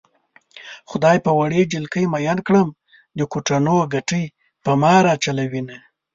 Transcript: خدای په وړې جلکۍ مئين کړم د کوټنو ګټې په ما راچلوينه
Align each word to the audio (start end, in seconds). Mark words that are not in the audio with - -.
خدای 0.89 1.17
په 1.25 1.31
وړې 1.39 1.61
جلکۍ 1.73 2.05
مئين 2.13 2.39
کړم 2.47 2.67
د 3.17 3.19
کوټنو 3.31 3.75
ګټې 3.93 4.23
په 4.63 4.71
ما 4.81 4.93
راچلوينه 5.07 5.77